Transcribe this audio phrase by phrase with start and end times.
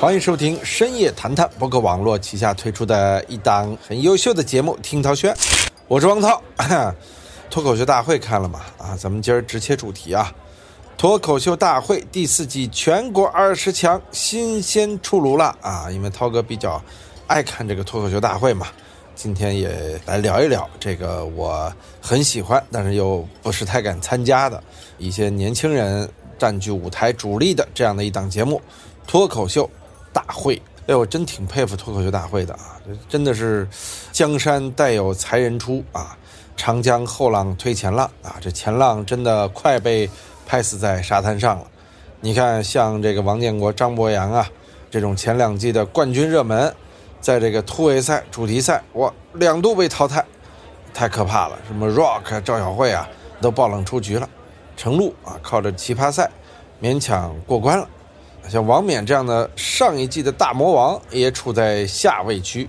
[0.00, 5.34] 欢迎收听深夜谈谈，博客网络旗下推出的一档很优秀的节目《听涛轩》，
[5.88, 6.40] 我是王涛。
[7.50, 8.60] 脱口秀大会看了吗？
[8.78, 10.32] 啊，咱们今儿直切主题啊！
[10.96, 15.90] 脱口秀大会第四季全国二十强新鲜出炉了啊！
[15.90, 16.80] 因为涛哥比较
[17.26, 18.68] 爱看这个脱口秀大会嘛，
[19.16, 24.62] 今天也来聊一聊这个我很喜欢，但是又不是太敢参加的
[24.96, 28.62] 一些年轻人占据舞台主力的这样的一档节目——
[29.04, 29.68] 脱口秀
[30.18, 30.60] 大会。
[30.88, 32.80] 哎，我真挺佩服脱口秀大会的啊！
[33.08, 33.68] 真的是
[34.10, 36.16] 江山代有才人出啊！
[36.56, 40.10] 长江后浪推前浪啊，这前浪真的快被
[40.44, 41.64] 拍死在沙滩上了。
[42.20, 44.48] 你看，像这个王建国、张博洋啊，
[44.90, 46.74] 这种前两季的冠军热门，
[47.20, 50.24] 在这个突围赛、主题赛，哇，两度被淘汰，
[50.92, 51.56] 太可怕了。
[51.66, 53.06] 什么 Rock、赵小慧啊，
[53.40, 54.28] 都爆冷出局了。
[54.74, 56.28] 程璐啊，靠着奇葩赛
[56.82, 57.86] 勉强过关了。
[58.48, 62.68] 像王冕这样的上一季的大魔王，也处在下位区，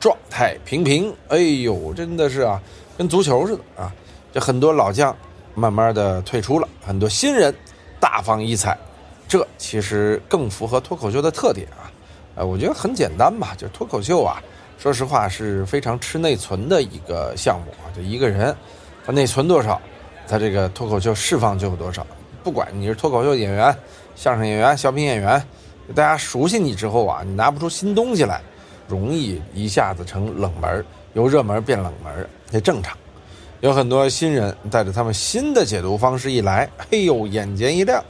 [0.00, 1.14] 状态平平。
[1.28, 2.60] 哎呦，真的是啊。
[2.98, 3.92] 跟足球似的啊，
[4.32, 5.16] 这很多老将
[5.54, 7.52] 慢慢的退出了，很多新人
[7.98, 8.76] 大放异彩，
[9.26, 11.90] 这其实更符合脱口秀的特点啊。
[12.34, 14.42] 呃，我觉得很简单吧，就脱口秀啊，
[14.78, 17.88] 说实话是非常吃内存的一个项目啊。
[17.96, 18.54] 就一个人，
[19.06, 19.80] 他内存多少，
[20.28, 22.06] 他这个脱口秀释放就有多少。
[22.44, 23.74] 不管你是脱口秀演员、
[24.14, 25.42] 相声演员、小品演员，
[25.94, 28.40] 大家熟悉你之后啊，你拿不出新东西来，
[28.88, 32.28] 容易一下子成冷门，由热门变冷门。
[32.50, 32.94] 也正常，
[33.60, 38.04] 有很多新人带着他们新的解读方式一来，嘿呦，眼前一亮，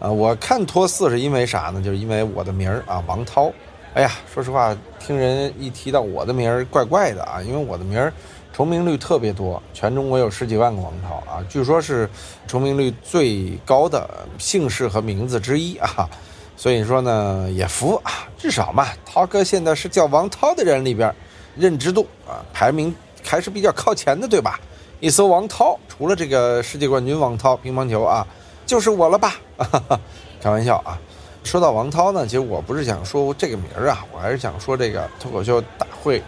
[0.00, 0.10] 啊！
[0.10, 1.80] 我看托四是因为啥呢？
[1.80, 3.52] 就是因为我的名儿啊，王涛。
[3.94, 8.12] 哎呀，说实话，听人一提到我的名儿，怪怪的啊，因为我的名儿
[8.58, 12.10] 重名率特别多，全中国有十几万个王涛啊，据说是
[12.48, 16.10] 重名率最高的姓氏和名字之一啊。
[16.56, 21.14] 所以说呢，也服啊，至少嘛，涛哥现在是叫王涛的人里边，
[21.56, 22.92] 认知度啊排名。
[23.24, 24.58] 还是比较靠前的，对吧？
[24.98, 28.26] 一搜王涛，除了这个世界冠军王涛乒乓球啊，
[28.66, 29.36] 就是我了吧？
[29.56, 30.00] 哈 哈
[30.40, 30.98] 开玩笑啊！
[31.44, 36.20] 说到王涛呢，其实我不是想说这个名儿啊，我还是想说这个脱口秀大会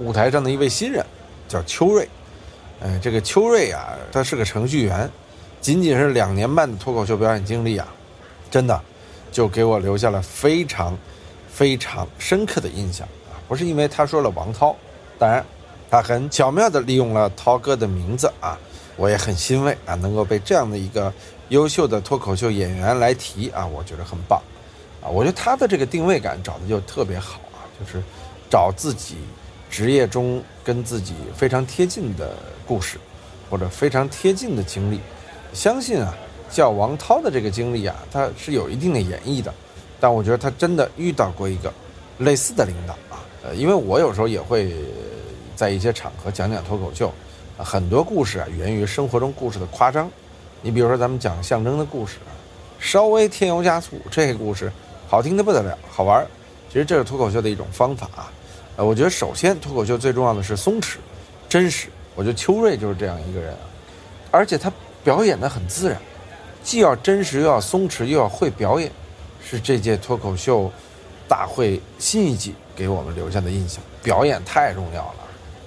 [0.00, 1.02] 舞台上的一位新人，
[1.52, 2.08] 叫邱瑞。
[2.80, 5.08] 哎，这个邱瑞啊，他是个程序员，
[5.60, 7.86] 仅仅是两年半的脱口秀表演经历啊，
[8.50, 8.80] 真的
[9.30, 10.96] 就给我留下了非常
[11.48, 13.36] 非常深刻的印象啊！
[13.46, 14.74] 不是因为他说了王涛，
[15.18, 15.44] 当然。
[15.90, 18.58] 他很巧妙地利用了涛哥的名字啊，
[18.96, 21.12] 我也很欣慰啊，能够被这样的一个
[21.50, 24.40] 优秀的脱口秀演员来提啊，我觉得很棒
[25.02, 25.04] 啊。
[25.06, 28.02] 我觉得他的这个定位感找的就特别好啊，就是
[28.48, 29.16] 找自己
[29.72, 32.98] 职业中跟自己非常贴近的故事，
[33.50, 35.00] 或者非常贴近的经历。
[35.52, 36.14] 相信啊，
[36.48, 39.52] 叫王涛的这个经历啊，他是有一定的演绎的，
[39.98, 41.72] 但我觉得他真的遇到过一个
[42.18, 44.72] 类似的领导啊，呃，因为我有时候也会。
[45.54, 47.12] 在一些场合讲讲脱口秀，
[47.56, 50.10] 很多故事啊源于生活中故事的夸张。
[50.60, 52.16] 你比如说咱们讲象征的故事，
[52.80, 54.72] 稍微添油加醋，这个故事
[55.06, 56.26] 好听的不得了，好玩。
[56.68, 58.32] 其实这是脱口秀的一种方法啊。
[58.76, 60.96] 呃，我觉得首先脱口秀最重要的是松弛、
[61.48, 61.88] 真实。
[62.14, 63.58] 我觉得邱瑞就是这样一个人啊，
[64.30, 64.72] 而且他
[65.02, 65.98] 表演的很自然，
[66.62, 68.90] 既要真实又要松弛又要会表演，
[69.42, 70.70] 是这届脱口秀
[71.26, 73.82] 大会新一季给我们留下的印象。
[74.02, 75.14] 表演太重要了。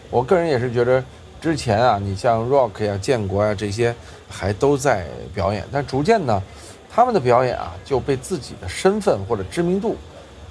[0.10, 1.04] 我个人也是觉得，
[1.42, 3.96] 之前啊，你像 Rock 呀、建国呀这些，
[4.30, 6.42] 还都在表演，但逐渐呢，
[6.90, 9.96] 他们的表演啊就被自己的身份或者知名度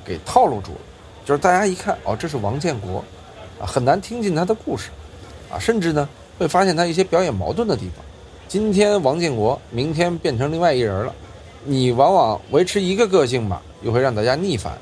[0.04, 0.78] 给套路住了。
[1.24, 3.02] 就是大家一看，哦，这是王建国，
[3.60, 4.90] 啊，很难听进他的故事，
[5.50, 8.04] 啊，甚至呢会发现他一些表演矛盾的地方。
[8.48, 11.14] 今天王建国，明天变成另外一人了，
[11.64, 14.72] 你往往维持一个个性吧，又会让大家逆反；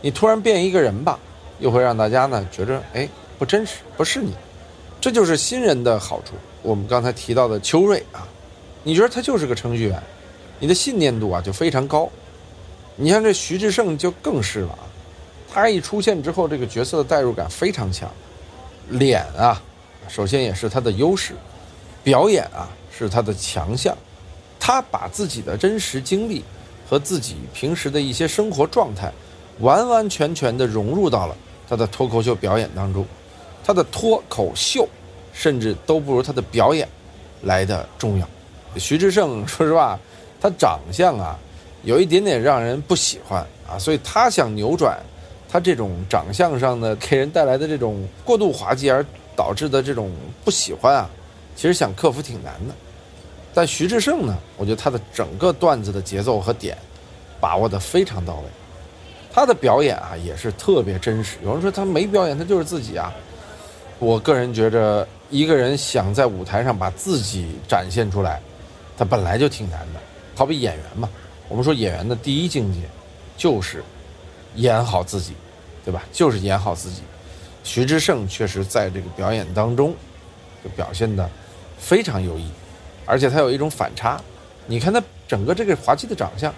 [0.00, 1.18] 你突然变一个人吧，
[1.60, 3.08] 又会让大家呢觉着，哎。
[3.38, 4.32] 不真实，不是你，
[5.00, 6.34] 这就是新人的好处。
[6.62, 8.22] 我们刚才提到的邱瑞啊，
[8.84, 10.00] 你觉得他就是个程序员，
[10.60, 12.08] 你的信念度啊就非常高。
[12.94, 14.86] 你像这徐志胜就更是了啊，
[15.52, 18.10] 他一出现之后，这个角色的代入感非常强。
[18.88, 19.60] 脸啊，
[20.08, 21.34] 首先也是他的优势，
[22.02, 23.96] 表演啊是他的强项。
[24.58, 26.42] 他把自己的真实经历
[26.88, 29.12] 和自己平时的一些生活状态，
[29.58, 31.36] 完完全全的融入到了
[31.68, 33.04] 他的脱口秀表演当中。
[33.64, 34.88] 他的脱口秀，
[35.32, 36.88] 甚至都不如他的表演
[37.42, 38.28] 来的重要。
[38.76, 39.98] 徐志胜，说实话，
[40.40, 41.38] 他长相啊，
[41.82, 44.98] 有一点点让人不喜欢啊，所以他想扭转
[45.52, 49.04] 他这种长相上的给人带来的这种过度滑稽而
[49.36, 50.10] 导致的这种
[50.46, 51.10] 不喜欢啊，
[51.54, 52.74] 其实想克服挺难的。
[53.52, 56.74] 但徐志胜呢，我觉得他的整个段子的节奏和点
[57.38, 58.42] 把握的非常到位。
[59.30, 61.36] 他的表演啊也是特别真实。
[61.44, 63.12] 有人说他没表演，他就是自己啊。
[63.98, 68.40] 我个人觉着，一个人想在舞台上把自己展现出来，
[68.96, 70.00] 他本来就挺难的。
[70.34, 71.10] 好比演员嘛，
[71.50, 72.80] 我们说演员的第一境界
[73.36, 73.84] 就是
[74.56, 75.34] 演好自己，
[75.84, 76.02] 对吧？
[76.12, 77.02] 就是演好自己。
[77.64, 79.94] 徐志胜确实在这个表演当中
[80.64, 81.28] 就表现的
[81.78, 82.50] 非常优异，
[83.06, 84.20] 而且他有一种反差。
[84.66, 86.52] 你看他整个这个滑稽的长相，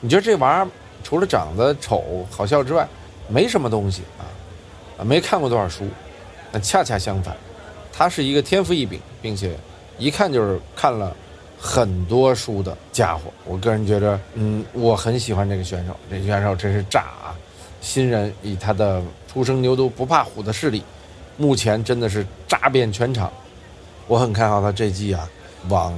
[0.00, 0.68] 你觉得这玩意儿
[1.02, 2.88] 除了长得丑好笑之外，
[3.28, 4.26] 没什么东西啊？
[4.98, 5.84] 啊，没看过多少书。
[6.52, 7.36] 那恰恰相反，
[7.92, 9.56] 他是一个天赋异禀，并且
[9.98, 11.16] 一看就是看了
[11.60, 13.24] 很多书的家伙。
[13.44, 15.94] 我个人觉得，嗯，我很喜欢这个选手。
[16.10, 17.36] 这选手真是炸啊！
[17.80, 20.82] 新人以他的初生牛犊不怕虎的势力，
[21.36, 23.30] 目前真的是炸遍全场。
[24.06, 25.28] 我很看好他这季啊，
[25.68, 25.94] 往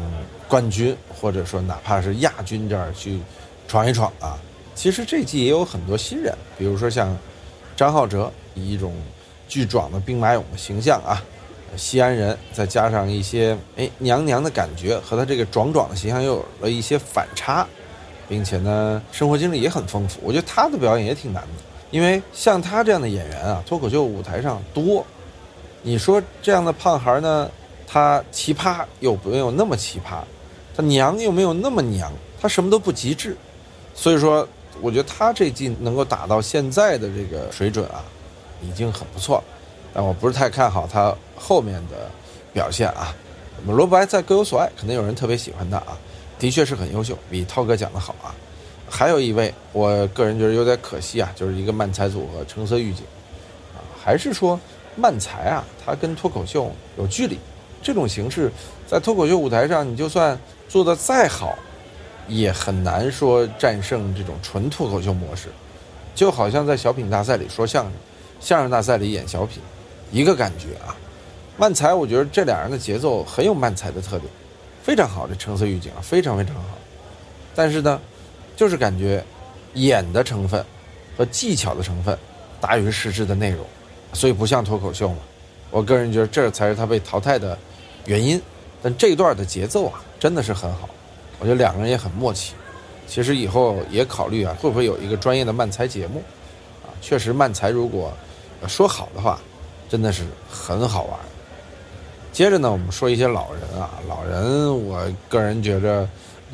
[0.49, 3.21] 冠军或者说哪怕是亚军这儿去
[3.69, 4.39] 闯一闯啊。
[4.75, 7.17] 其实这季也有很多新人，比如说像
[7.77, 8.93] 张浩哲，以一种。
[9.49, 11.23] 巨壮的兵马俑的形象啊，
[11.77, 17.67] 西安人，再加上一些哎娘娘的感觉，和他这个壮壮的形象又有了一些反差，
[18.29, 20.21] 并且呢，生活经历也很丰富。
[20.23, 25.05] 我觉得他的表演也挺难的，因为像他这样的演员啊，脱口秀舞台上多。
[25.83, 27.51] 你说这样的胖孩呢，
[27.87, 30.19] 他奇葩又没有那么奇葩，
[30.77, 33.37] 他娘又没有那么娘，他什么都不极致。
[33.95, 34.47] 所以说，
[34.81, 38.05] 我觉得他这季能够打到现在的这个水准啊。
[38.65, 39.45] 已经很不错了，
[39.95, 42.11] 但我不是太看好他后面的
[42.53, 43.15] 表现啊。
[43.67, 45.97] 罗伯在各有所爱，可能有人特别喜欢他啊，
[46.39, 48.35] 的确是很优秀，比涛哥讲的好啊。
[48.89, 53.05] 还有一位，我个人觉得有点可惜啊，就是一个漫才组合橙色预警
[53.75, 54.59] 啊，还是说
[54.97, 57.39] 漫才啊，他跟脱口秀有距离。
[57.83, 58.51] 这种形式
[58.87, 60.39] 在脱口秀舞台上，你就算
[60.69, 61.57] 做的再好，
[62.29, 65.49] 也很难说战胜这种纯脱口秀模式。
[66.15, 67.93] 就好像在小品大赛里说相声。
[68.39, 69.63] 相声大赛里演小品，
[70.13, 70.95] 一个感觉啊。
[71.59, 74.31] 漫才，我觉得这俩人的节奏很有漫才的特点，
[74.83, 75.27] 非常好。
[75.27, 76.63] 这橙色预警啊，非常非常好。
[77.55, 78.01] 但是呢，
[78.57, 79.23] 就是感觉
[79.75, 80.65] 演的成分
[81.17, 82.17] 和技巧的成分
[82.61, 83.65] 大于实质的内容，
[84.13, 85.17] 所以不像脱口秀嘛。
[85.71, 87.57] 我个人觉得这才是他被淘汰的
[88.07, 88.41] 原因。
[88.83, 90.89] 但这段的节奏啊，真的是很好。
[91.39, 92.55] 我觉得两个人也很默契。
[93.07, 96.23] 其实以后也考虑啊，会不会有一个专业的漫才节目
[96.83, 96.89] 啊？
[97.01, 98.13] 确实，漫才如果。
[98.69, 99.41] 说好的话，
[99.93, 101.21] 真的是很好玩。
[102.33, 106.09] 接着呢，我们说一些老人啊，老人，我个人觉着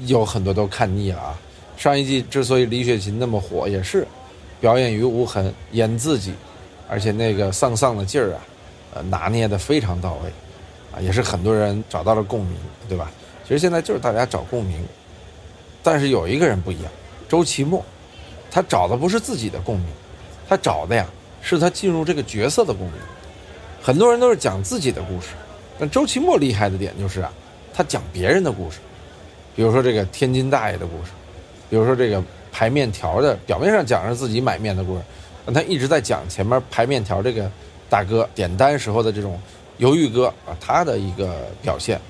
[0.06, 1.38] 有很多都看腻了啊。
[1.76, 4.04] 上一季之所以李雪琴那么火，也是
[4.60, 6.34] 表演于无痕，演自己，
[6.88, 8.40] 而且那个丧丧的劲儿啊，
[8.94, 10.30] 呃，拿捏的非常到位，
[10.92, 12.56] 啊，也是很多人找到了共鸣，
[12.88, 13.08] 对吧？
[13.44, 14.84] 其实现在就是大家找共鸣，
[15.80, 16.90] 但是有一个人不一样，
[17.28, 17.84] 周奇墨，
[18.50, 19.86] 他找的不是自己的共鸣，
[20.48, 21.06] 他找的呀。
[21.40, 22.96] 是他进入这个角色的共鸣。
[23.82, 25.28] 很多人都是讲自己的故事，
[25.78, 27.32] 但周奇墨厉害的点就是啊，
[27.72, 28.78] 他讲别人的故事。
[29.56, 31.10] 比如说这个天津大爷的故事，
[31.68, 32.22] 比如说这个
[32.52, 35.02] 排面条的，表面上讲是自己买面的故事，
[35.44, 37.50] 但他一直在讲前面排面条这个
[37.88, 39.40] 大哥点单时候的这种
[39.78, 42.00] 犹豫哥啊，他的一个表现。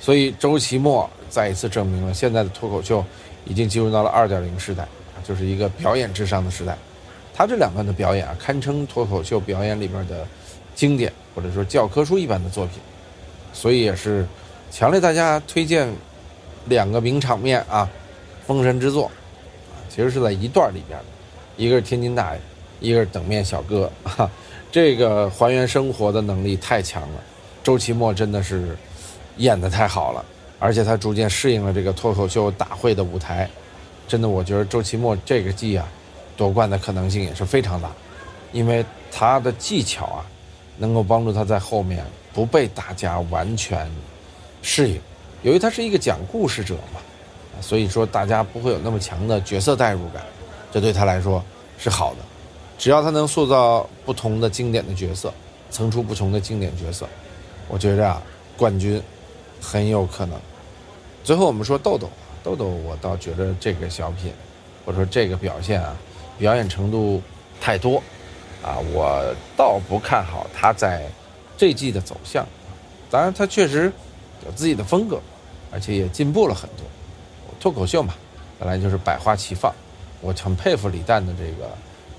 [0.00, 3.04] 所以周奇墨再一次证明了现在的脱口秀
[3.44, 4.88] 已经进入到了二点零时代，
[5.22, 6.76] 就是一个表演至上的时代。
[7.34, 10.26] 他这两段的表演啊，堪称脱口秀表演里边的
[10.80, 12.76] 经典，或者说教科书一般的作品，
[13.52, 14.26] 所以也是
[14.70, 15.86] 强烈大家推荐
[16.64, 17.86] 两个名场面啊，
[18.46, 19.04] 封神之作
[19.70, 21.04] 啊，其实是在一段里边的，
[21.58, 22.40] 一个是天津大爷，
[22.80, 24.30] 一个是等面小哥，哈，
[24.72, 27.20] 这个还原生活的能力太强了，
[27.62, 28.74] 周奇墨真的是
[29.36, 30.24] 演的太好了，
[30.58, 33.46] 而且他逐渐适应了这个脱口秀大会的舞台，
[34.08, 35.86] 真的，我觉得周奇墨这个季啊。
[36.36, 37.90] 夺冠的可能性也是非常大，
[38.50, 38.82] 因为
[39.12, 40.24] 他的技巧啊，
[40.80, 43.88] 能够帮助他在后面不被大家完全
[44.62, 45.00] 适应。
[45.42, 47.00] 由于他是一个讲故事者嘛，
[47.60, 50.24] 所以说大家不会有那么强的角色代入感，
[50.72, 51.44] 这对他来说
[51.78, 52.18] 是好的。
[52.78, 55.32] 只要他能塑造不同的经典的角色，
[55.70, 57.06] 层出不穷的经典角色，
[57.68, 58.22] 我觉着啊，
[58.56, 59.00] 冠军
[59.60, 60.40] 很有可能。
[61.22, 62.08] 最后我们说豆豆，
[62.42, 64.32] 豆豆，我倒觉得这个小品，
[64.84, 65.94] 或者说这个表现啊。
[66.38, 67.20] 表演程度
[67.60, 68.02] 太多，
[68.62, 69.22] 啊，我
[69.58, 71.06] 倒不看好他在
[71.56, 72.46] 这季的走向。
[73.10, 73.90] 当然，他确实
[74.44, 75.18] 有自己的风格，
[75.72, 76.84] 而且也进步了很多。
[77.58, 78.14] 脱口秀嘛，
[78.58, 79.72] 本来就是百花齐放。
[80.20, 81.70] 我很佩服李诞的这个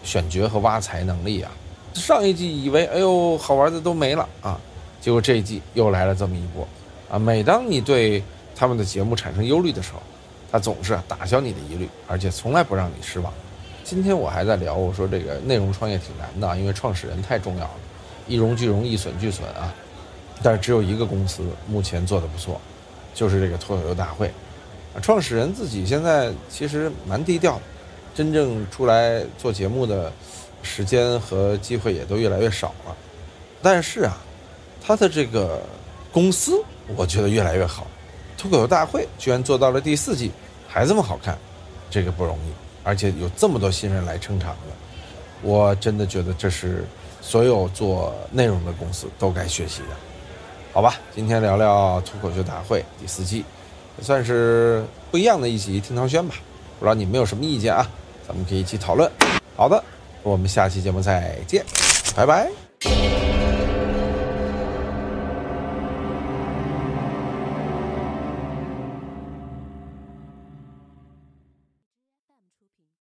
[0.03, 1.51] 选角和挖财能力啊。
[1.93, 4.59] 上一季以为哎呦好玩的都没了啊，
[4.99, 6.67] 结果这一季又来了这么一波
[7.11, 7.19] 啊。
[7.19, 8.23] 每当你对
[8.55, 10.01] 他们的节目产生忧虑的时候，
[10.51, 13.31] 他总是打消你的疑虑，而且从来不让你失望。
[13.83, 17.71] 今天我还在聊，我说这个内容创业挺难的，因为创始人太重要了，
[18.31, 19.73] 一荣俱荣，一损俱损啊。
[20.41, 22.59] 但是只有一个公司目前做的不错，
[23.13, 24.31] 就是这个脱口秀大会。
[25.01, 27.61] 创始人自己现在其实蛮低调的，
[28.15, 30.11] 真正出来做节目的
[30.63, 32.95] 时间和机会也都越来越少了。
[33.61, 34.17] 但是啊，
[34.81, 35.61] 他的这个
[36.11, 36.63] 公司
[36.95, 37.85] 我觉得越来越好。
[38.37, 40.31] 脱口秀大会居然做到了第四季
[40.67, 41.37] 还这么好看，
[41.91, 42.51] 这个不容易，
[42.83, 44.73] 而且有这么多新人来撑场子，
[45.43, 46.83] 我真的觉得这是
[47.21, 49.87] 所有做内容的公司都该学习的。
[50.73, 53.43] 好吧，今天聊聊脱口秀大会第四期，
[54.01, 56.35] 算是不一样的一集听堂轩吧。
[56.79, 57.87] 不知道你们有什么意见啊？
[58.27, 59.09] 咱们可以一起讨论。
[59.55, 59.83] 好的，
[60.23, 61.63] 我们下期节目再见，
[62.15, 63.20] 拜拜。